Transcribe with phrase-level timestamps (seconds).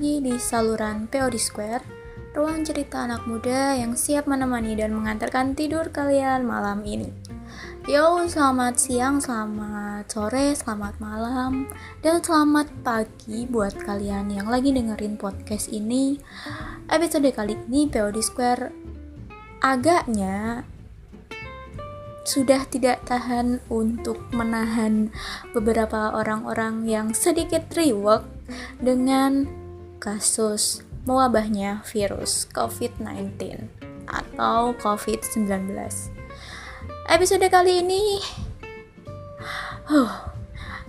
[0.00, 1.84] lagi di saluran POD Square,
[2.32, 7.12] ruang cerita anak muda yang siap menemani dan mengantarkan tidur kalian malam ini.
[7.84, 11.68] Yo, selamat siang, selamat sore, selamat malam,
[12.00, 16.16] dan selamat pagi buat kalian yang lagi dengerin podcast ini.
[16.88, 18.72] Episode kali ini POD Square
[19.60, 20.64] agaknya
[22.24, 25.12] sudah tidak tahan untuk menahan
[25.52, 28.24] beberapa orang-orang yang sedikit reward
[28.80, 29.59] dengan
[30.00, 33.68] kasus mewabahnya virus COVID-19
[34.08, 35.76] atau COVID-19.
[37.06, 38.18] Episode kali ini
[39.92, 40.32] huh,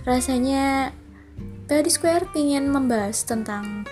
[0.08, 0.96] rasanya
[1.68, 3.84] Body Square ingin membahas tentang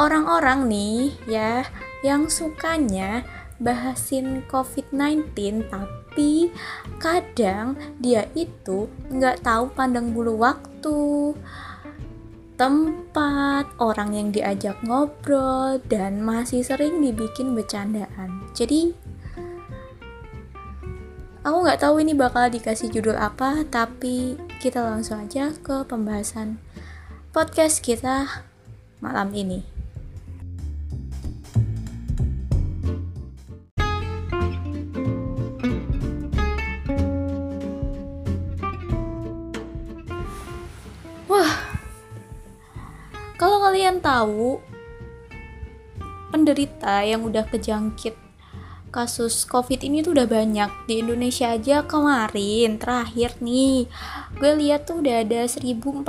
[0.00, 1.68] orang-orang nih ya
[2.00, 3.22] yang sukanya
[3.62, 6.50] bahasin COVID-19 tapi
[6.98, 11.32] kadang dia itu nggak tahu pandang bulu waktu
[12.62, 18.46] tempat, orang yang diajak ngobrol, dan masih sering dibikin bercandaan.
[18.54, 18.94] Jadi,
[21.42, 26.62] aku nggak tahu ini bakal dikasih judul apa, tapi kita langsung aja ke pembahasan
[27.34, 28.46] podcast kita
[29.02, 29.71] malam ini.
[43.92, 44.56] Kalian tahu
[46.32, 48.16] penderita yang udah kejangkit
[48.88, 50.88] kasus covid ini tuh udah banyak.
[50.88, 53.92] Di Indonesia aja kemarin terakhir nih
[54.40, 56.08] gue lihat tuh udah ada 1046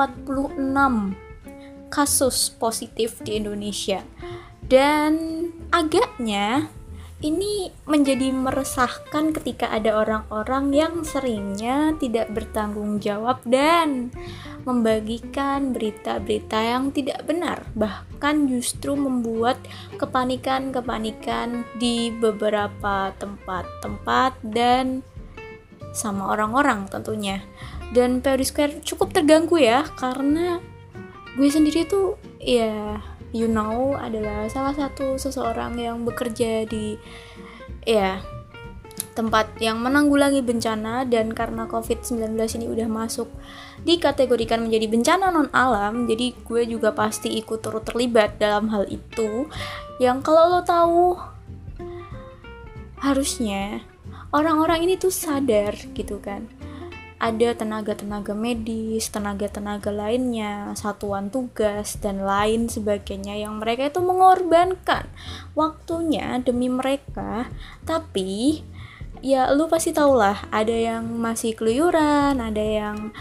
[1.91, 3.99] kasus positif di Indonesia.
[4.63, 6.71] Dan agaknya
[7.23, 14.11] ini menjadi meresahkan ketika ada orang-orang yang seringnya tidak bertanggung jawab dan
[14.67, 19.55] membagikan berita-berita yang tidak benar, bahkan justru membuat
[19.95, 24.99] kepanikan-kepanikan di beberapa tempat-tempat dan
[25.95, 27.39] sama orang-orang tentunya.
[27.95, 30.59] Dan Square cukup terganggu ya karena
[31.39, 32.99] gue sendiri tuh ya
[33.33, 36.95] you know adalah salah satu seseorang yang bekerja di
[37.83, 38.21] ya
[39.13, 43.29] tempat yang menanggulangi bencana dan karena COVID-19 ini udah masuk
[43.85, 49.45] dikategorikan menjadi bencana non alam jadi gue juga pasti ikut turut terlibat dalam hal itu.
[50.01, 51.13] Yang kalau lo tahu
[53.03, 53.85] harusnya
[54.33, 56.49] orang-orang ini tuh sadar gitu kan
[57.23, 65.07] ada tenaga-tenaga medis, tenaga-tenaga lainnya, satuan tugas, dan lain sebagainya yang mereka itu mengorbankan
[65.55, 67.47] waktunya demi mereka,
[67.87, 68.67] tapi
[69.23, 73.15] ya lu pasti tau lah ada yang masih keluyuran, ada yang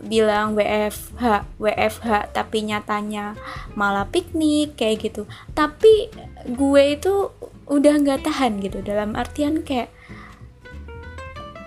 [0.00, 3.36] bilang WFH, WFH tapi nyatanya
[3.76, 5.28] malah piknik kayak gitu.
[5.52, 6.08] Tapi
[6.48, 7.28] gue itu
[7.68, 9.92] udah nggak tahan gitu dalam artian kayak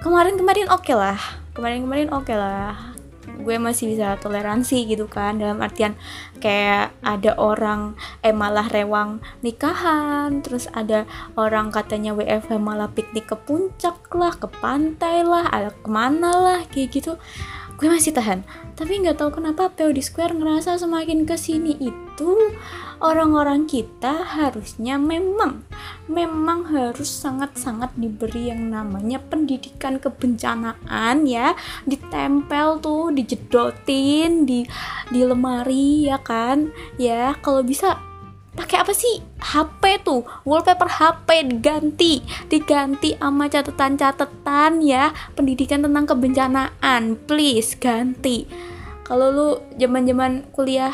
[0.05, 1.17] kemarin-kemarin oke okay lah
[1.57, 2.93] kemarin-kemarin oke okay lah.
[3.27, 5.99] Gue masih bisa toleransi gitu kan dalam artian
[6.39, 11.03] kayak ada orang eh malah rewang nikahan terus ada
[11.35, 16.59] orang katanya WFH malah piknik ke puncak lah ke pantai lah ada ke mana lah
[16.71, 17.19] kayak gitu
[17.77, 18.41] gue masih tahan.
[18.73, 22.33] Tapi nggak tahu kenapa POD Square ngerasa semakin ke sini itu
[22.97, 25.61] orang-orang kita harusnya memang
[26.09, 31.53] memang harus sangat-sangat diberi yang namanya pendidikan kebencanaan ya.
[31.85, 34.65] Ditempel tuh dijedotin di
[35.13, 36.73] di lemari ya kan?
[36.97, 38.06] Ya kalau bisa
[38.57, 39.21] pakai apa sih?
[39.37, 40.25] HP tuh.
[40.43, 42.25] Wallpaper HP diganti.
[42.49, 45.13] Diganti sama catatan-catatan ya.
[45.37, 47.15] Pendidikan tentang kebencanaan.
[47.29, 48.49] Please ganti.
[49.05, 50.91] Kalau lu zaman-zaman kuliah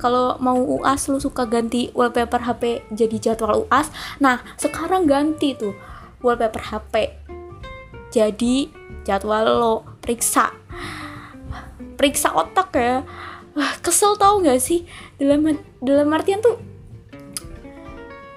[0.00, 3.86] kalau mau UAS lu suka ganti wallpaper HP jadi jadwal UAS
[4.18, 5.70] nah sekarang ganti tuh
[6.26, 7.22] wallpaper HP
[8.12, 8.68] jadi
[9.08, 9.74] jadwal lo.
[10.04, 10.52] Periksa.
[11.96, 13.02] Periksa otak ya.
[13.84, 14.84] Kesel tau gak sih?
[15.16, 15.48] Dalam
[15.80, 16.60] dalam artian tuh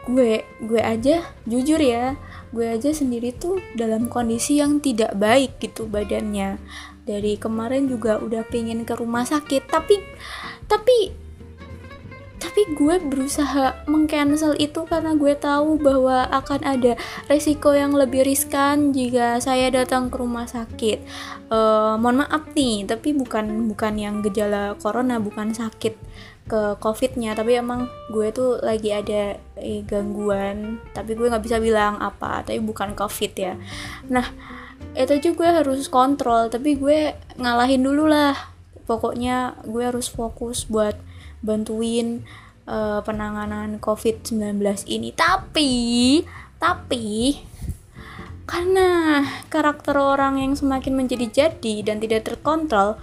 [0.05, 2.13] gue gue aja jujur ya
[2.53, 6.61] gue aja sendiri tuh dalam kondisi yang tidak baik gitu badannya
[7.05, 9.97] dari kemarin juga udah pengen ke rumah sakit tapi
[10.69, 11.25] tapi
[12.35, 16.93] tapi gue berusaha mengcancel itu karena gue tahu bahwa akan ada
[17.25, 21.01] resiko yang lebih riskan jika saya datang ke rumah sakit.
[21.49, 25.97] Uh, mohon maaf nih, tapi bukan bukan yang gejala corona, bukan sakit
[26.45, 31.97] ke covidnya tapi emang gue tuh lagi ada eh, gangguan tapi gue nggak bisa bilang
[31.97, 33.53] apa tapi bukan covid ya
[34.05, 34.29] nah
[34.93, 38.37] itu juga harus kontrol tapi gue ngalahin dulu lah
[38.85, 40.93] pokoknya gue harus fokus buat
[41.41, 42.21] bantuin
[42.69, 45.13] uh, penanganan COVID-19 ini.
[45.13, 45.71] Tapi,
[46.57, 47.39] tapi
[48.45, 52.97] karena karakter orang yang semakin menjadi jadi dan tidak terkontrol,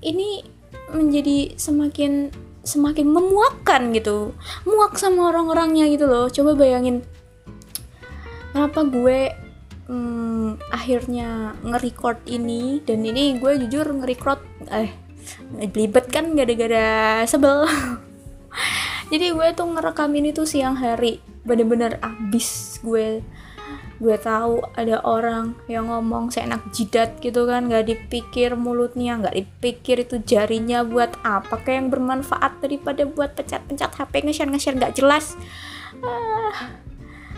[0.00, 0.44] ini
[0.94, 2.30] menjadi semakin
[2.64, 4.32] semakin memuakkan gitu.
[4.64, 6.32] Muak sama orang-orangnya gitu loh.
[6.32, 7.04] Coba bayangin
[8.54, 9.34] kenapa gue
[9.90, 12.80] hmm, akhirnya nge-record ini?
[12.80, 14.40] Dan ini gue jujur nge-record
[14.72, 14.94] eh
[15.52, 17.68] belibet kan gara-gara sebel.
[19.12, 21.20] Jadi gue tuh ngerekam ini tuh siang hari.
[21.44, 23.20] Bener-bener abis gue
[24.02, 30.02] gue tahu ada orang yang ngomong seenak jidat gitu kan nggak dipikir mulutnya nggak dipikir
[30.02, 35.38] itu jarinya buat apa kayak yang bermanfaat daripada buat pencet-pencet HP nge-share nge-share nggak jelas.
[36.02, 36.74] Ah,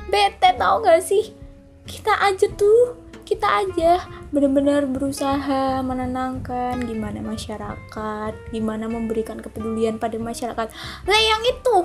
[0.08, 1.36] bete tau gak sih?
[1.84, 10.72] Kita aja tuh kita aja benar-benar berusaha menenangkan gimana masyarakat gimana memberikan kepedulian pada masyarakat.
[11.04, 11.76] Nah yang itu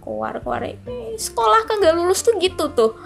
[0.00, 0.64] keluar keluar
[1.20, 2.96] sekolah kan gak lulus tuh gitu tuh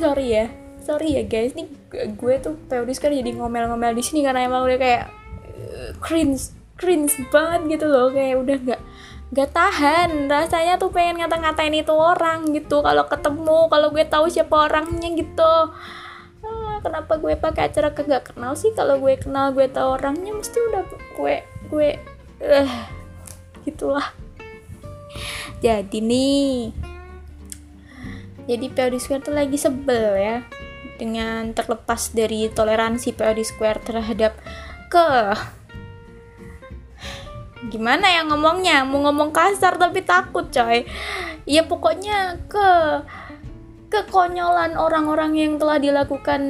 [0.00, 0.46] sorry ya
[0.90, 1.52] sorry ya guys.
[1.54, 5.04] Nih gue tuh periodis kan jadi ngomel-ngomel di sini karena emang udah kayak
[5.54, 8.10] uh, cringe cringe banget gitu loh.
[8.10, 8.80] Kayak udah nggak
[9.30, 10.10] nggak tahan.
[10.26, 12.82] Rasanya tuh pengen ngata-ngatain itu orang gitu.
[12.82, 15.54] Kalau ketemu kalau gue tahu siapa orangnya gitu.
[16.40, 18.72] Ah, kenapa gue pakai acara ke nggak kenal sih?
[18.74, 21.36] Kalau gue kenal gue tahu orangnya mesti udah gue
[21.70, 21.88] gue
[22.42, 22.72] uh,
[23.62, 24.19] gitulah
[25.60, 26.72] jadi nih.
[28.48, 30.42] Jadi POD Square tuh lagi sebel ya
[30.98, 34.36] dengan terlepas dari toleransi POD Square terhadap
[34.90, 35.08] ke
[37.70, 38.82] gimana ya ngomongnya?
[38.82, 40.84] Mau ngomong kasar tapi takut coy.
[41.46, 42.68] Ya pokoknya ke
[43.90, 46.40] kekonyolan orang-orang yang telah dilakukan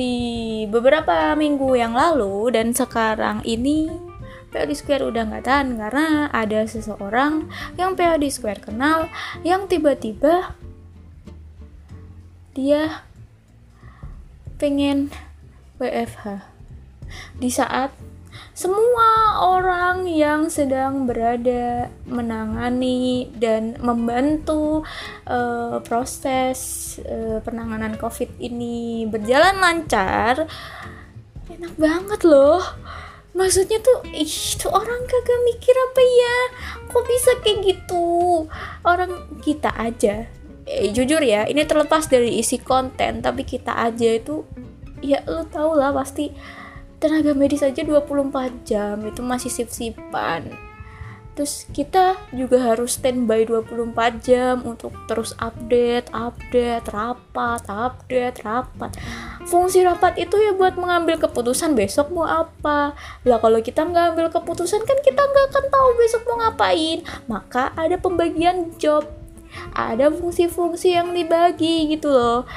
[0.00, 4.05] di beberapa minggu yang lalu dan sekarang ini
[4.50, 9.10] POD Square udah nggak tahan karena ada seseorang yang POD Square kenal
[9.42, 10.54] yang tiba-tiba
[12.56, 13.04] dia
[14.56, 15.12] pengen
[15.76, 16.40] WFH
[17.36, 17.92] di saat
[18.56, 24.80] semua orang yang sedang berada menangani dan membantu
[25.28, 30.48] uh, proses uh, penanganan COVID ini berjalan lancar,
[31.52, 32.64] enak banget loh
[33.36, 36.36] maksudnya tuh ih tuh orang kagak mikir apa ya?
[36.88, 38.06] Kok bisa kayak gitu?
[38.82, 40.26] Orang kita aja.
[40.66, 44.42] Eh, jujur ya ini terlepas dari isi konten tapi kita aja itu
[44.98, 46.34] ya lo tau lah pasti
[46.98, 50.65] tenaga medis aja 24 jam itu masih sip-sipan
[51.36, 58.96] terus kita juga harus standby 24 jam untuk terus update, update, rapat, update, rapat.
[59.44, 62.96] Fungsi rapat itu ya buat mengambil keputusan besok mau apa.
[63.28, 67.04] Lah kalau kita nggak ambil keputusan kan kita nggak akan tahu besok mau ngapain.
[67.28, 69.04] Maka ada pembagian job,
[69.76, 72.48] ada fungsi-fungsi yang dibagi gitu loh.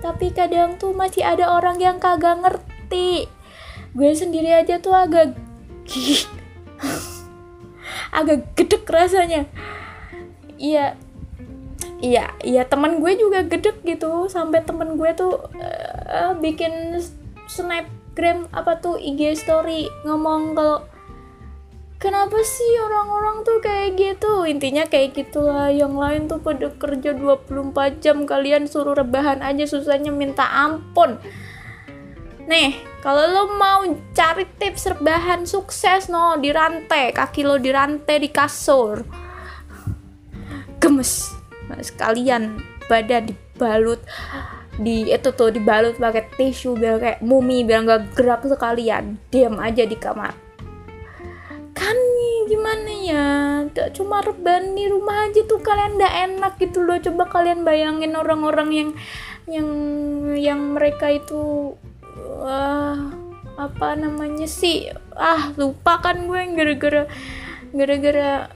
[0.00, 3.28] Tapi kadang tuh masih ada orang yang kagak ngerti.
[3.92, 5.36] Gue sendiri aja tuh agak
[8.18, 9.48] agak gedek rasanya.
[10.60, 10.98] Iya.
[12.02, 14.26] Iya iya teman gue juga gedek gitu.
[14.26, 15.38] Sampai temen gue tuh
[16.10, 16.98] uh, bikin
[17.46, 20.82] snapgram apa tuh IG story ngomong kalau
[22.02, 24.42] kenapa sih orang-orang tuh kayak gitu?
[24.50, 25.70] Intinya kayak gitulah.
[25.70, 31.22] Yang lain tuh pada kerja 24 jam kalian suruh rebahan aja susahnya minta ampun.
[32.50, 33.82] Nih, kalau lo mau
[34.14, 39.02] cari tips rebahan sukses no di rantai, kaki lo di rantai di kasur.
[40.78, 41.34] Gemes.
[41.82, 43.98] Sekalian badan dibalut.
[44.78, 49.18] Di itu tuh dibalut pakai tisu biar kayak mumi biar nggak gerak sekalian.
[49.34, 50.38] Diam aja di kamar.
[51.74, 51.98] Kan
[52.46, 53.26] gimana ya?
[53.98, 57.02] Cuma rebahan di rumah aja tuh kalian ndak enak gitu loh.
[57.02, 58.90] Coba kalian bayangin orang-orang yang
[59.50, 59.68] yang
[60.38, 61.74] yang mereka itu
[62.40, 63.22] wah
[63.56, 64.88] apa namanya sih?
[65.12, 67.04] Ah lupa kan gue gara-gara
[67.72, 68.48] gara-gara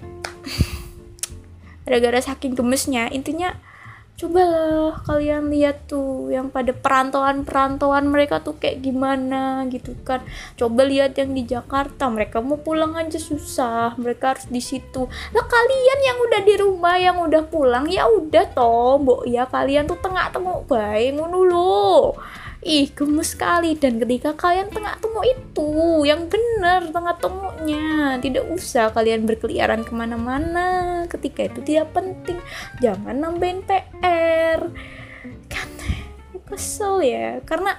[1.86, 3.12] gara-gara saking gemesnya.
[3.12, 3.52] Intinya
[4.16, 10.24] coba lah kalian lihat tuh yang pada perantauan-perantauan mereka tuh kayak gimana gitu kan.
[10.56, 13.92] Coba lihat yang di Jakarta mereka mau pulang aja susah.
[14.00, 15.04] Mereka harus di situ.
[15.36, 19.28] Lah kalian yang udah di rumah yang udah pulang ya udah toh mbok.
[19.28, 22.16] Ya kalian tuh tengah tengok baik ngono loh
[22.66, 23.78] ih gemes sekali.
[23.78, 25.70] Dan ketika kalian tengah temu itu
[26.02, 31.06] yang benar tengah temunya tidak usah kalian berkeliaran ke mana-mana.
[31.06, 32.42] Ketika itu tidak penting.
[32.82, 34.66] Jangan nambahin PR
[35.46, 35.70] kan
[36.50, 37.38] kesel ya.
[37.46, 37.78] Karena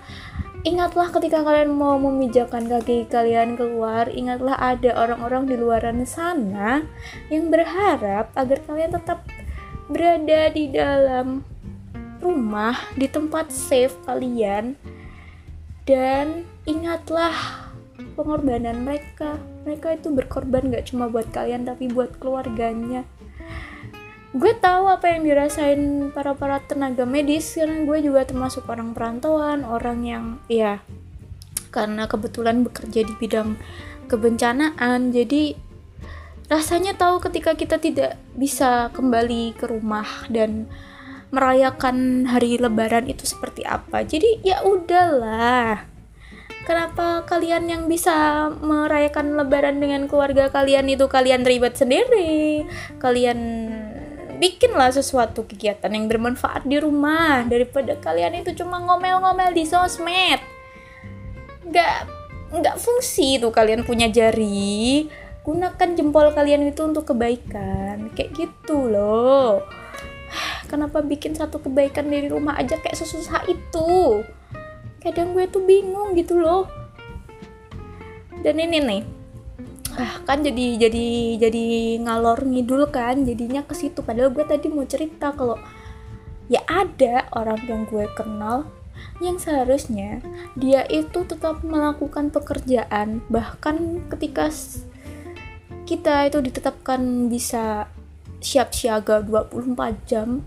[0.63, 6.87] ingatlah ketika kalian mau memijakan kaki kalian keluar, ingatlah ada orang-orang di luar sana
[7.27, 9.27] yang berharap agar kalian tetap
[9.87, 11.47] berada di dalam
[12.27, 14.75] rumah, di tempat safe kalian.
[15.87, 17.33] Dan ingatlah
[18.19, 19.39] pengorbanan mereka.
[19.63, 23.07] Mereka itu berkorban gak cuma buat kalian tapi buat keluarganya
[24.37, 29.65] gue tahu apa yang dirasain para para tenaga medis karena gue juga termasuk orang perantauan
[29.65, 30.83] orang yang ya
[31.73, 33.55] karena kebetulan bekerja di bidang
[34.11, 35.55] kebencanaan jadi
[36.53, 40.69] rasanya tahu ketika kita tidak bisa kembali ke rumah dan
[41.29, 44.03] merayakan hari lebaran itu seperti apa.
[44.03, 45.83] Jadi ya udahlah.
[46.67, 52.67] Kenapa kalian yang bisa merayakan lebaran dengan keluarga kalian itu kalian ribet sendiri?
[52.99, 53.39] Kalian
[54.35, 60.43] bikinlah sesuatu kegiatan yang bermanfaat di rumah daripada kalian itu cuma ngomel-ngomel di sosmed.
[61.63, 61.97] Nggak
[62.51, 65.07] nggak fungsi tuh kalian punya jari.
[65.47, 68.11] Gunakan jempol kalian itu untuk kebaikan.
[68.11, 69.63] Kayak gitu loh
[70.67, 74.21] kenapa bikin satu kebaikan dari rumah aja kayak sesusah itu?
[75.01, 76.67] Kadang gue tuh bingung gitu loh.
[78.43, 79.03] Dan ini nih
[79.97, 81.07] ah kan jadi jadi
[81.41, 81.65] jadi
[82.05, 84.05] ngalor ngidul kan jadinya ke situ.
[84.05, 85.57] Padahal gue tadi mau cerita kalau
[86.47, 88.67] ya ada orang yang gue kenal
[89.21, 90.21] yang seharusnya
[90.53, 94.49] dia itu tetap melakukan pekerjaan bahkan ketika
[95.87, 97.87] kita itu ditetapkan bisa
[98.43, 100.45] siap siaga 24 jam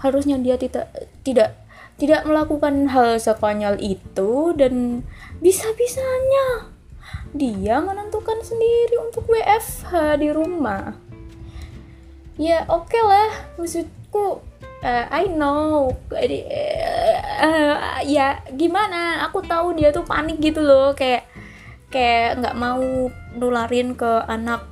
[0.00, 0.92] harusnya dia tidak
[1.24, 1.56] tidak
[2.00, 5.04] tidak melakukan hal sekonyol itu dan
[5.44, 6.72] bisa-bisanya.
[7.36, 10.96] Dia menentukan sendiri untuk WFH di rumah.
[12.40, 14.40] Ya oke okay lah maksudku
[14.80, 15.92] uh, I know.
[16.08, 16.24] Uh,
[17.44, 19.28] uh, ya gimana?
[19.28, 21.28] Aku tahu dia tuh panik gitu loh kayak
[21.92, 24.62] kayak nggak mau nularin ke anak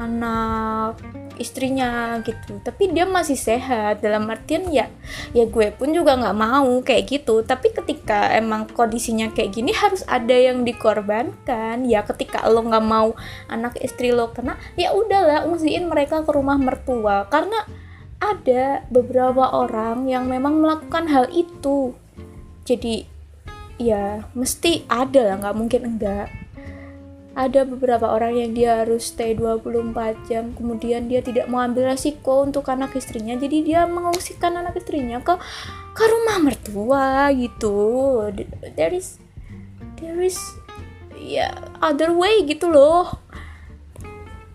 [0.00, 0.96] anak
[1.42, 2.62] istrinya gitu.
[2.62, 4.00] Tapi dia masih sehat.
[4.00, 4.86] Dalam artian ya
[5.34, 7.42] ya gue pun juga nggak mau kayak gitu.
[7.42, 11.84] Tapi ketika emang kondisinya kayak gini harus ada yang dikorbankan.
[11.84, 13.18] Ya ketika lo nggak mau
[13.50, 17.26] anak istri lo kena ya udahlah ungsiin mereka ke rumah mertua.
[17.26, 17.66] Karena
[18.22, 21.92] ada beberapa orang yang memang melakukan hal itu.
[22.62, 23.10] Jadi
[23.82, 26.41] ya mesti ada lah nggak mungkin enggak
[27.32, 32.44] ada beberapa orang yang dia harus stay 24 jam kemudian dia tidak mau ambil resiko
[32.44, 35.40] untuk anak istrinya jadi dia mengungsikan anak istrinya ke
[35.96, 37.76] ke rumah mertua gitu.
[38.76, 39.16] There is
[39.96, 40.36] there is
[41.16, 43.16] ya yeah, other way gitu loh.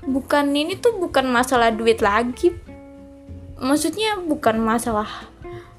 [0.06, 2.54] Bukan ini tuh bukan masalah duit lagi.
[3.58, 5.10] Maksudnya bukan masalah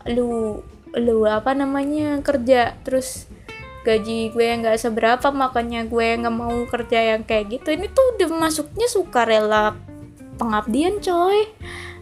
[0.08, 0.62] lu
[0.96, 3.27] lu apa namanya kerja terus
[3.88, 7.73] gaji gue yang gak seberapa makanya gue nggak mau kerja yang kayak gitu.
[7.73, 9.73] Ini tuh udah masuknya sukarela
[10.37, 11.49] pengabdian coy.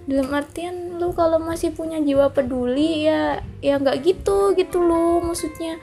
[0.07, 5.79] Dalam artian lu kalau masih punya jiwa peduli ya ya nggak gitu gitu lo maksudnya.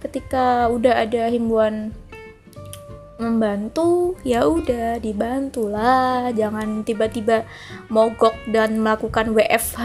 [0.00, 1.92] Ketika udah ada himbauan
[3.20, 7.44] membantu ya udah dibantulah jangan tiba-tiba
[7.92, 9.84] mogok dan melakukan WFH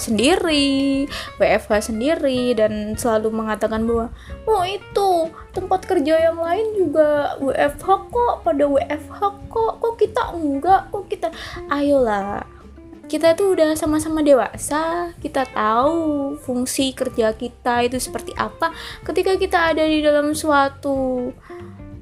[0.00, 4.08] sendiri WFH sendiri dan selalu mengatakan bahwa
[4.48, 9.20] oh itu tempat kerja yang lain juga WFH kok pada WFH
[9.52, 11.28] kok kok kita enggak kok kita
[11.68, 12.42] ayolah
[13.12, 18.72] kita tuh udah sama-sama dewasa, kita tahu fungsi kerja kita itu seperti apa.
[19.04, 21.28] Ketika kita ada di dalam suatu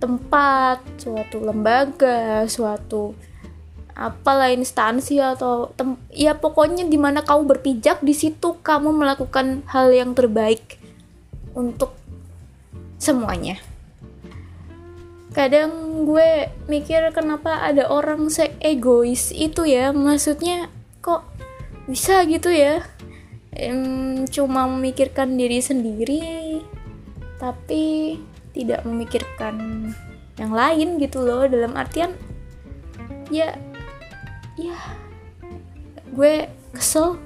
[0.00, 3.12] tempat, suatu lembaga, suatu
[4.00, 9.92] apalah instansi atau tem ya pokoknya di mana kamu berpijak di situ kamu melakukan hal
[9.92, 10.80] yang terbaik
[11.52, 11.92] untuk
[12.96, 13.60] semuanya.
[15.36, 20.72] Kadang gue mikir kenapa ada orang se egois itu ya, maksudnya
[21.04, 21.22] kok
[21.86, 22.82] bisa gitu ya,
[23.54, 26.24] ehm, cuma memikirkan diri sendiri,
[27.38, 28.18] tapi
[28.54, 29.54] tidak memikirkan
[30.40, 32.16] yang lain gitu loh dalam artian
[33.28, 33.54] ya
[34.58, 34.76] ya
[36.10, 37.18] gue kesel.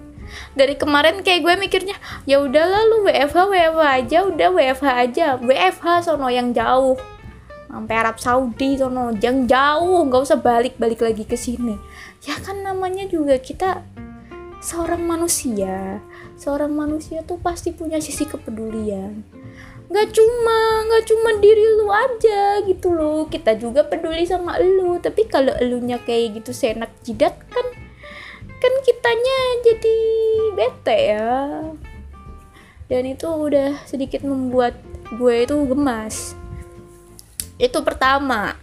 [0.56, 5.26] Dari kemarin kayak gue mikirnya ya udahlah lu WFH WFH aja udah WFH aja.
[5.38, 6.96] WFH sono yang jauh.
[7.68, 11.76] Sampai Arab Saudi sono yang jauh nggak usah balik balik lagi ke sini.
[12.24, 13.84] Ya kan namanya juga kita
[14.64, 16.00] seorang manusia.
[16.34, 19.43] Seorang manusia tuh pasti punya sisi kepedulian
[19.84, 23.28] nggak cuma nggak cuma diri lu aja gitu loh.
[23.28, 24.96] Kita juga peduli sama lu.
[24.98, 27.66] Tapi kalau elunya kayak gitu seenak jidat kan
[28.58, 29.98] kan kitanya jadi
[30.56, 31.36] bete ya.
[32.88, 34.76] Dan itu udah sedikit membuat
[35.16, 36.36] gue itu gemas.
[37.56, 38.56] Itu pertama.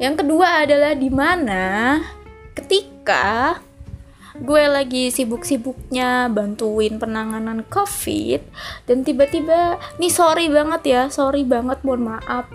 [0.00, 2.00] Yang kedua adalah di mana
[2.56, 3.60] ketika
[4.40, 8.40] gue lagi sibuk-sibuknya bantuin penanganan covid
[8.88, 12.48] dan tiba-tiba nih sorry banget ya sorry banget mohon maaf.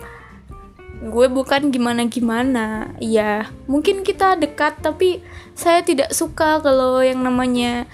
[0.98, 5.22] Gue bukan gimana-gimana ya mungkin kita dekat tapi
[5.54, 7.86] saya tidak suka kalau yang namanya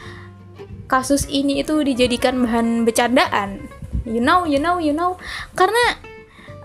[0.89, 3.69] kasus ini itu dijadikan bahan bercandaan.
[4.09, 5.21] You know you know you know.
[5.53, 6.01] Karena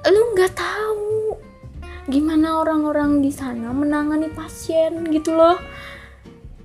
[0.08, 1.36] lu nggak tahu
[2.08, 5.60] gimana orang-orang di sana menangani pasien gitu loh.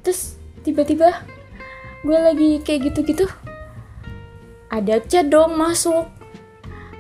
[0.06, 0.33] Terus
[0.64, 1.20] tiba-tiba
[2.04, 3.28] gue lagi kayak gitu-gitu.
[4.72, 6.08] Ada chat dong masuk.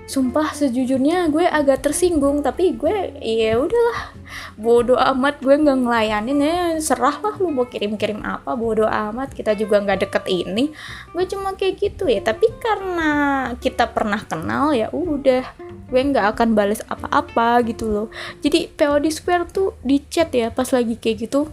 [0.04, 4.12] Sumpah sejujurnya gue agak tersinggung tapi gue ya udahlah.
[4.60, 6.56] Bodoh amat gue nggak ngelayanin ya.
[6.76, 9.32] Serah lah lu mau kirim-kirim apa bodoh amat.
[9.32, 10.76] Kita juga nggak deket ini.
[11.16, 12.20] Gue cuma kayak gitu ya.
[12.20, 13.10] Tapi karena
[13.56, 15.44] kita pernah kenal ya udah.
[15.88, 18.08] Gue nggak akan balas apa-apa gitu loh.
[18.44, 21.48] Jadi POD Square tuh di chat ya pas lagi kayak gitu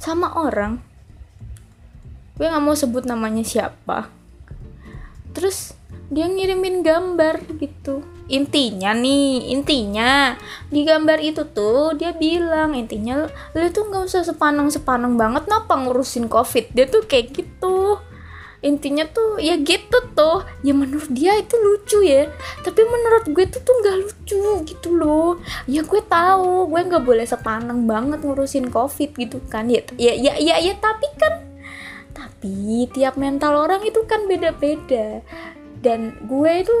[0.00, 0.80] sama orang.
[2.40, 4.08] Gue nggak mau sebut namanya siapa.
[5.36, 5.76] Terus
[6.10, 8.02] dia ngirimin gambar gitu.
[8.26, 10.34] Intinya nih intinya
[10.72, 15.76] di gambar itu tuh dia bilang intinya lu tuh nggak usah sepaneng sepaneng banget napa
[15.76, 16.72] ngurusin covid?
[16.72, 18.00] Dia tuh kayak gitu
[18.60, 22.28] intinya tuh ya gitu tuh ya menurut dia itu lucu ya.
[22.60, 25.40] Tapi menurut gue tuh tuh nggak lucu gitu loh.
[25.64, 29.68] Ya gue tahu gue nggak boleh sepaneng banget ngurusin covid gitu kan.
[29.68, 31.40] Ya ya ya ya, ya tapi kan
[32.12, 35.24] tapi tiap mental orang itu kan beda-beda.
[35.80, 36.76] Dan gue itu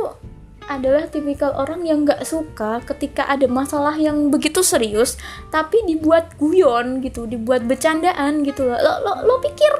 [0.70, 5.18] adalah tipikal orang yang gak suka ketika ada masalah yang begitu serius
[5.50, 8.78] tapi dibuat guyon gitu dibuat bercandaan gitu loh.
[8.78, 9.72] Lo lo, lo pikir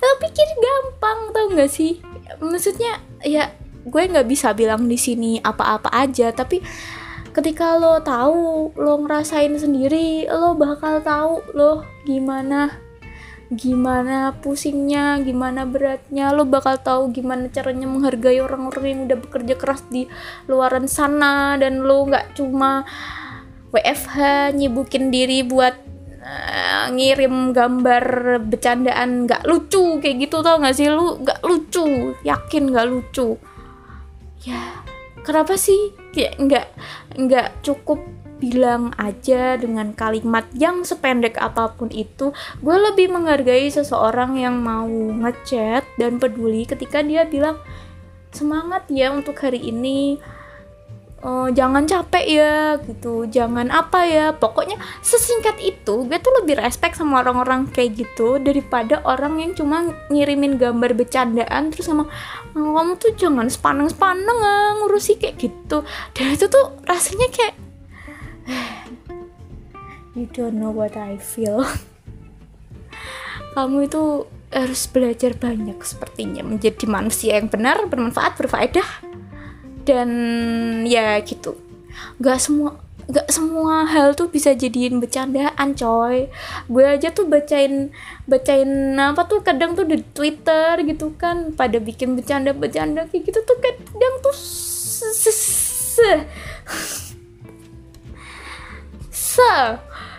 [0.00, 2.00] lo pikir gampang tau gak sih?
[2.40, 3.52] Maksudnya ya
[3.84, 6.60] gue nggak bisa bilang di sini apa-apa aja tapi
[7.32, 12.89] ketika lo tahu lo ngerasain sendiri lo bakal tahu lo gimana
[13.50, 19.82] gimana pusingnya, gimana beratnya, lo bakal tahu gimana caranya menghargai orang-orang yang udah bekerja keras
[19.90, 20.06] di
[20.46, 22.86] luaran sana dan lo nggak cuma
[23.74, 25.74] WFH nyibukin diri buat
[26.22, 30.86] uh, ngirim gambar bercandaan nggak lucu kayak gitu tau gak sih?
[30.86, 33.34] Lu nggak lucu yakin nggak lucu?
[34.46, 34.78] Ya
[35.26, 35.90] kenapa sih?
[36.14, 36.66] Kayak nggak
[37.18, 37.98] nggak cukup
[38.40, 42.32] bilang aja dengan kalimat yang sependek apa pun itu
[42.64, 47.60] gue lebih menghargai seseorang yang mau ngechat dan peduli ketika dia bilang
[48.32, 50.18] semangat ya untuk hari ini.
[51.20, 53.28] Uh, jangan capek ya gitu.
[53.28, 54.32] Jangan apa ya.
[54.32, 59.92] Pokoknya sesingkat itu gue tuh lebih respect sama orang-orang kayak gitu daripada orang yang cuma
[60.08, 62.08] ngirimin gambar bercandaan terus sama
[62.56, 65.84] kamu tuh jangan sepaneng-sepaneng ah, ngurusi kayak gitu.
[66.16, 67.69] Dan itu tuh rasanya kayak
[70.14, 71.64] you don't know what I feel.
[73.54, 78.86] Kamu itu harus belajar banyak sepertinya menjadi manusia yang benar bermanfaat berfaedah
[79.86, 80.10] dan
[80.86, 81.54] ya gitu.
[82.18, 82.78] Gak semua
[83.10, 86.30] gak semua hal tuh bisa jadiin bercandaan coy.
[86.70, 87.90] Gue aja tuh bacain
[88.26, 93.42] bacain apa tuh kadang tuh di twitter gitu kan pada bikin bercanda bercanda kayak gitu
[93.42, 94.34] tuh kadang tuh
[99.30, 99.54] se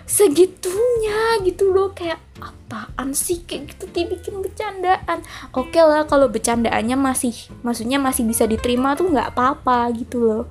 [0.08, 3.44] segitunya gitu loh kayak apaan sih?
[3.44, 5.24] Kayak gitu dibikin bercandaan.
[5.52, 10.46] Oke okay lah kalau bercandaannya masih maksudnya masih bisa diterima tuh nggak apa-apa gitu loh.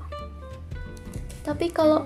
[1.40, 2.05] Tapi kalau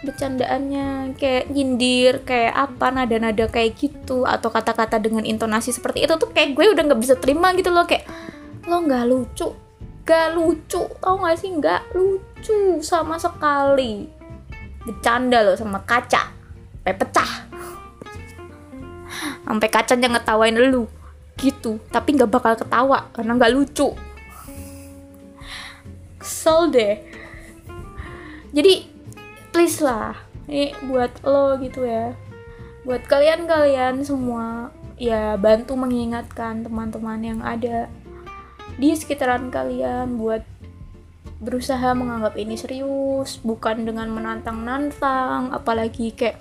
[0.00, 6.32] bercandaannya kayak nyindir kayak apa nada-nada kayak gitu atau kata-kata dengan intonasi seperti itu tuh
[6.32, 7.86] kayak gue udah nggak bisa terima gitu loh.
[7.86, 8.10] Kayak
[8.66, 9.48] lo nggak lucu
[10.10, 11.54] gak lucu tau gak sih?
[11.54, 14.19] Nggak lucu sama sekali
[14.84, 16.32] bercanda loh sama kaca.
[16.80, 17.32] Sampai pecah.
[19.44, 20.88] Sampai kacanya ngetawain lu.
[21.36, 21.80] Gitu.
[21.92, 23.92] Tapi nggak bakal ketawa karena nggak lucu.
[26.20, 26.96] Kesel deh.
[28.50, 28.88] Jadi
[29.54, 30.16] please lah.
[30.50, 32.16] Ini buat lo gitu ya.
[32.82, 37.88] Buat kalian-kalian semua ya bantu mengingatkan teman-teman yang ada
[38.76, 40.44] di sekitaran kalian buat
[41.40, 46.36] berusaha menganggap ini serius bukan dengan menantang-nantang apalagi kayak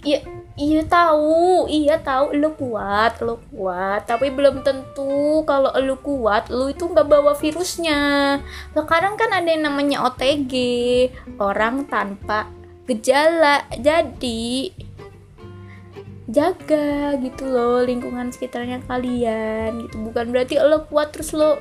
[0.00, 0.24] iya
[0.56, 6.72] iya tahu iya tahu lu kuat lu kuat tapi belum tentu kalau lu kuat lu
[6.72, 8.40] itu nggak bawa virusnya.
[8.72, 10.52] Sekarang kan ada yang namanya OTG
[11.36, 12.48] orang tanpa
[12.88, 14.72] gejala jadi
[16.26, 20.00] jaga gitu loh lingkungan sekitarnya kalian gitu.
[20.00, 21.60] Bukan berarti lo kuat terus lo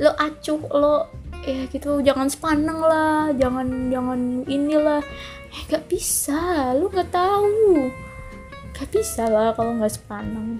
[0.00, 0.96] lo acuh lo
[1.44, 5.02] ya gitu jangan sepaneng lah jangan jangan inilah.
[5.54, 7.90] Eh gak bisa lu nggak tahu.
[8.74, 10.58] Gak bisa lah kalau nggak sepaneng.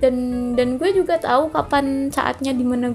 [0.00, 0.14] Dan
[0.56, 2.90] dan gue juga tahu kapan saatnya di mana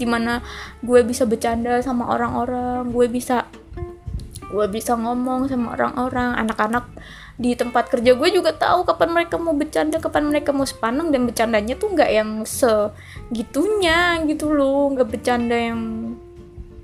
[0.00, 0.40] di mana
[0.80, 3.44] gue bisa bercanda sama orang-orang gue bisa
[4.48, 6.88] gue bisa ngomong sama orang-orang anak-anak
[7.40, 11.24] di tempat kerja gue juga tahu kapan mereka mau bercanda kapan mereka mau sepaneng dan
[11.24, 14.92] bercandanya tuh nggak yang segitunya gitu loh.
[14.92, 16.12] Nggak bercanda yang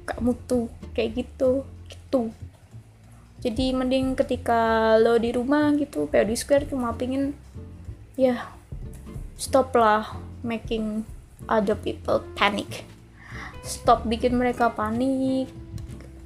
[0.08, 1.60] kamu tuh kayak gitu
[1.92, 2.32] gitu.
[3.44, 7.36] Jadi mending ketika lo di rumah gitu kayak di square cuma pingin
[8.16, 8.48] ya
[9.36, 11.04] stop lah making
[11.52, 12.88] other people panic.
[13.60, 15.52] Stop bikin mereka panik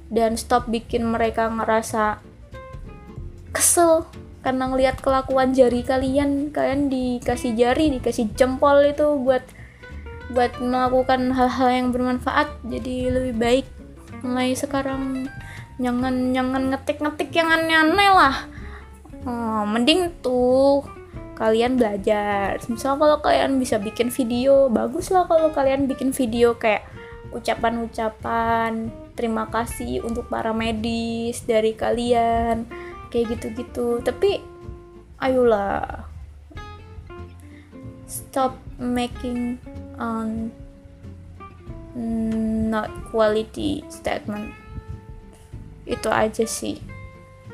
[0.07, 2.30] dan stop bikin mereka ngerasa
[3.51, 4.07] kesel
[4.41, 6.49] karena ngelihat kelakuan jari kalian.
[6.49, 9.45] Kalian dikasih jari dikasih jempol itu buat
[10.31, 12.49] buat melakukan hal-hal yang bermanfaat.
[12.65, 13.67] Jadi lebih baik
[14.25, 15.27] mulai sekarang.
[15.77, 18.35] Jangan jangan ngetik-ngetik yang aneh-aneh lah.
[19.27, 20.81] Oh, mending tuh
[21.37, 22.57] kalian belajar.
[22.69, 26.85] Misal kalau kalian bisa bikin video bagus lah kalau kalian bikin video kayak
[27.33, 28.89] ucapan-ucapan.
[29.17, 32.65] Terima kasih untuk para medis dari kalian
[33.11, 33.99] kayak gitu-gitu.
[34.01, 34.41] Tapi
[35.21, 36.07] ayolah.
[38.07, 39.55] Stop making
[39.95, 40.51] um,
[42.71, 44.51] not quality statement.
[45.87, 46.79] Itu aja sih.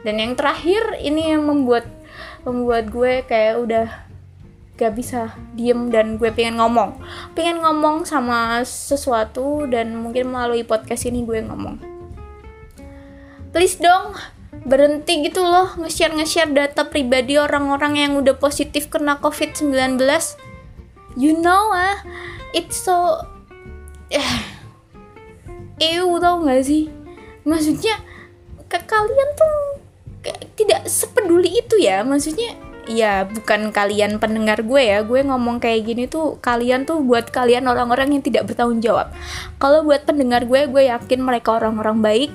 [0.01, 1.85] Dan yang terakhir ini yang membuat
[2.45, 3.87] membuat gue kayak udah
[4.77, 7.01] gak bisa diem dan gue pengen ngomong.
[7.33, 11.81] Pengen ngomong sama sesuatu dan mungkin melalui podcast ini gue ngomong.
[13.51, 19.99] Please dong berhenti gitu loh nge-share nge-share data pribadi orang-orang yang udah positif kena covid-19
[21.19, 22.01] you know ah
[22.55, 23.21] it's so
[24.09, 24.57] eh
[25.77, 26.89] ew tau gak sih?
[27.45, 27.95] Maksudnya
[28.67, 29.55] ke kalian tuh
[30.59, 32.51] tidak sepeduli itu ya maksudnya
[32.87, 34.99] ya bukan kalian pendengar gue ya.
[35.03, 39.11] Gue ngomong kayak gini tuh kalian tuh buat kalian orang-orang yang tidak bertanggung jawab.
[39.61, 42.31] Kalau buat pendengar gue gue yakin mereka orang-orang baik.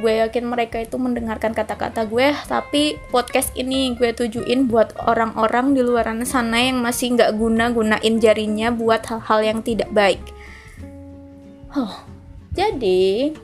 [0.00, 2.32] Gue yakin mereka itu mendengarkan kata-kata gue.
[2.48, 8.14] Tapi podcast ini gue tujuin buat orang-orang di luar sana yang masih nggak guna gunain
[8.20, 10.20] jarinya buat hal-hal yang tidak baik.
[11.76, 12.14] Oh
[12.54, 13.34] jadi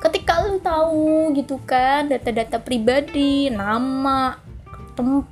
[0.00, 4.36] ketika lo tahu gitu kan data-data pribadi nama
[4.92, 5.24] tempat,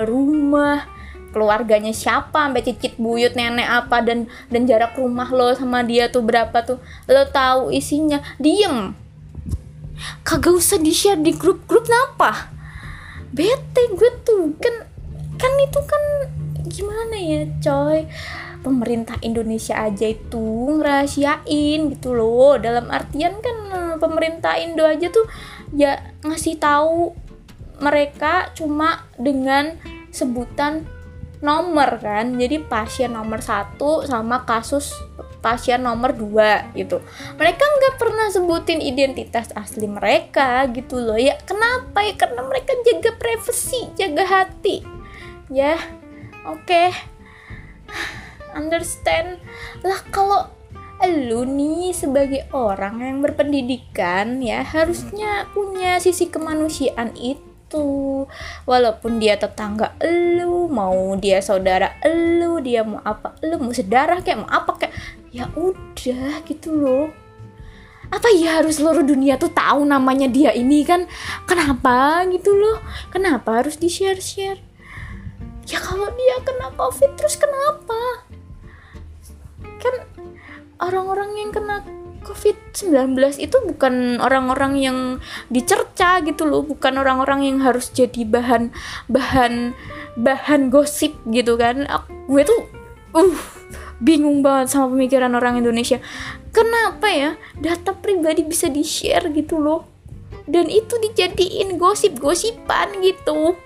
[0.00, 0.88] rumah,
[1.34, 6.24] keluarganya siapa, sampai cicit buyut nenek apa dan dan jarak rumah lo sama dia tuh
[6.24, 6.80] berapa tuh.
[7.10, 8.24] Lo tahu isinya.
[8.40, 8.96] Diem.
[10.26, 12.50] Kagak usah di-share di grup-grup kenapa?
[13.34, 14.74] Bete gue tuh kan
[15.34, 16.02] kan itu kan
[16.64, 18.06] gimana ya coy
[18.64, 20.40] pemerintah Indonesia aja itu
[20.80, 23.56] ngerahasiain gitu loh dalam artian kan
[24.00, 25.28] pemerintah Indo aja tuh
[25.76, 27.12] ya ngasih tahu
[27.82, 29.78] mereka cuma dengan
[30.14, 30.86] sebutan
[31.44, 32.38] nomor kan?
[32.38, 34.94] Jadi pasien nomor satu sama kasus
[35.44, 37.04] pasien nomor dua gitu.
[37.36, 41.20] Mereka nggak pernah sebutin identitas asli mereka gitu loh.
[41.20, 42.16] Ya kenapa ya?
[42.16, 44.80] Karena mereka jaga privasi jaga hati.
[45.52, 45.76] Ya
[46.48, 46.64] oke.
[46.64, 46.88] Okay.
[48.54, 49.42] understand.
[49.82, 50.48] Lah kalau
[51.04, 58.26] lu nih sebagai orang yang berpendidikan ya harusnya punya sisi kemanusiaan itu gitu.
[58.64, 64.46] Walaupun dia tetangga elu mau dia saudara elu dia mau apa elu mau sedarah kayak
[64.46, 64.94] mau apa kayak
[65.34, 67.10] ya udah gitu loh.
[68.14, 71.10] Apa ya harus seluruh dunia tuh tahu namanya dia ini kan?
[71.50, 72.78] Kenapa gitu loh?
[73.10, 74.62] Kenapa harus di share share
[75.64, 78.28] ya kalau dia kena covid terus kenapa?
[79.80, 79.94] Kan
[80.76, 81.80] orang-orang yang kena
[82.24, 84.98] COVID-19 itu bukan orang-orang yang
[85.52, 88.72] dicerca gitu loh, bukan orang-orang yang harus jadi bahan
[89.06, 89.76] bahan
[90.16, 91.84] bahan gosip gitu kan.
[92.26, 92.66] Gue tuh
[93.14, 93.38] uh
[94.02, 96.02] bingung banget sama pemikiran orang Indonesia.
[96.50, 99.86] Kenapa ya data pribadi bisa di-share gitu loh?
[100.44, 103.56] Dan itu dijadiin gosip-gosipan gitu.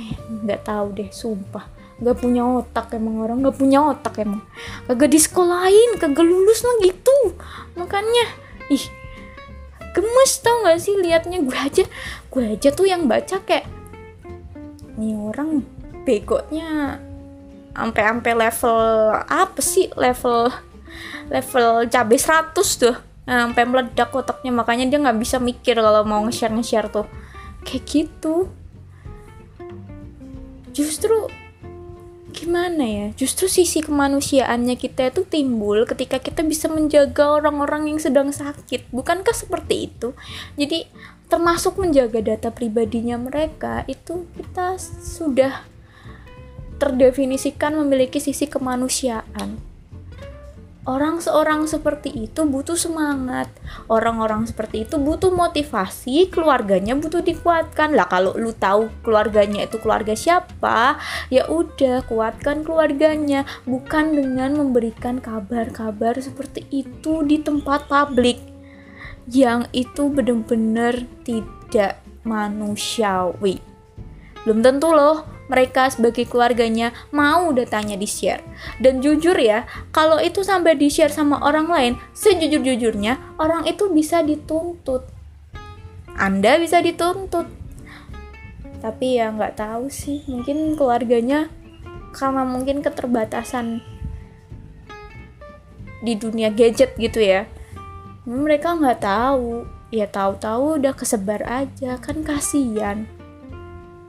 [0.00, 0.12] Eh,
[0.44, 4.42] nggak tahu deh, sumpah gak punya otak emang orang gak punya otak emang.
[4.90, 7.16] Kagak di sekolahin kagak lulus lah gitu.
[7.78, 8.24] Makanya
[8.72, 8.84] ih
[9.94, 11.38] gemes tau gak sih liatnya?
[11.44, 11.84] Gue aja
[12.34, 13.70] gue aja tuh yang baca kayak
[14.98, 15.62] nih orang
[16.02, 16.98] begonya
[17.74, 18.78] ampe-ampe level
[19.30, 19.86] apa sih?
[19.94, 20.50] Level
[21.30, 22.96] level cabai 100 tuh.
[23.24, 27.06] Sampai meledak otaknya makanya dia nggak bisa mikir kalau mau nge-share nge-share tuh.
[27.64, 28.50] Kayak gitu.
[30.74, 31.30] Justru
[32.44, 33.06] gimana ya?
[33.16, 38.92] Justru sisi kemanusiaannya kita itu timbul ketika kita bisa menjaga orang-orang yang sedang sakit.
[38.92, 40.12] Bukankah seperti itu?
[40.60, 40.84] Jadi
[41.32, 45.64] termasuk menjaga data pribadinya mereka itu kita sudah
[46.76, 49.73] terdefinisikan memiliki sisi kemanusiaan
[50.84, 53.48] Orang seorang seperti itu butuh semangat.
[53.88, 57.96] Orang-orang seperti itu butuh motivasi, keluarganya butuh dikuatkan.
[57.96, 61.00] Lah kalau lu tahu keluarganya itu keluarga siapa,
[61.32, 68.36] ya udah kuatkan keluarganya, bukan dengan memberikan kabar-kabar seperti itu di tempat publik.
[69.32, 73.56] Yang itu benar-benar tidak manusiawi.
[74.44, 78.40] Belum tentu loh mereka sebagai keluarganya mau datanya di-share.
[78.80, 85.04] Dan jujur ya, kalau itu sampai di-share sama orang lain, sejujur-jujurnya orang itu bisa dituntut.
[86.16, 87.50] Anda bisa dituntut.
[88.80, 91.48] Tapi ya nggak tahu sih, mungkin keluarganya
[92.14, 93.82] karena mungkin keterbatasan
[96.04, 97.48] di dunia gadget gitu ya.
[98.28, 103.08] Mereka nggak tahu, ya tahu-tahu udah kesebar aja, kan kasihan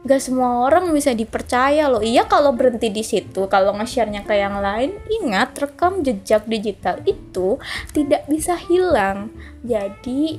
[0.05, 2.05] gak semua orang bisa dipercaya loh.
[2.05, 7.57] Iya kalau berhenti di situ kalau nge-share-nya ke yang lain ingat rekam jejak digital itu
[7.89, 9.33] tidak bisa hilang.
[9.65, 10.37] Jadi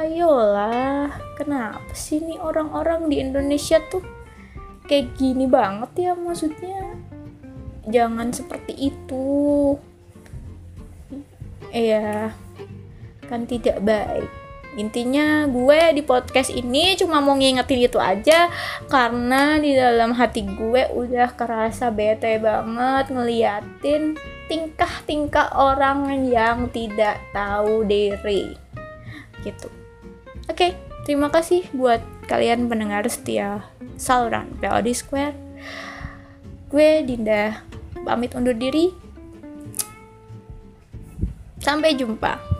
[0.00, 4.00] ayolah kenapa sih nih orang-orang di Indonesia tuh
[4.88, 6.96] kayak gini banget ya maksudnya?
[7.84, 9.76] Jangan seperti itu.
[11.68, 12.32] Iya
[13.26, 14.45] kan tidak baik
[14.76, 18.52] intinya gue di podcast ini cuma mau ngingetin itu aja
[18.92, 27.82] karena di dalam hati gue udah kerasa bete banget ngeliatin tingkah-tingkah orang yang tidak tahu
[27.88, 28.54] diri.
[29.42, 29.68] Gitu.
[30.46, 30.70] Oke okay,
[31.08, 33.64] terima kasih buat kalian pendengar setia
[33.96, 35.34] saluran POD Square.
[36.68, 37.64] Gue Dinda
[38.04, 38.92] pamit undur diri.
[41.58, 42.55] Sampai jumpa